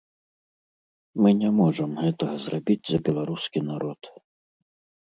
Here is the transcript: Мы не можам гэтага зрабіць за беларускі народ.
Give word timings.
Мы 1.23 1.29
не 1.41 1.51
можам 1.59 1.91
гэтага 2.03 2.35
зрабіць 2.47 2.81
за 2.91 2.97
беларускі 3.11 3.59
народ. 3.71 4.01